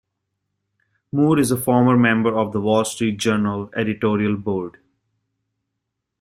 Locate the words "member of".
1.95-2.53